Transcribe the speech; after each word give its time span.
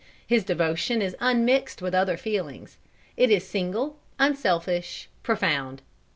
His 0.25 0.43
devotion 0.43 0.99
is 0.99 1.15
unmixed 1.19 1.79
with 1.79 1.93
other 1.93 2.17
feelings. 2.17 2.77
It 3.17 3.29
is 3.29 3.47
single, 3.47 3.99
unselfish, 4.17 5.07
profound. 5.21 5.83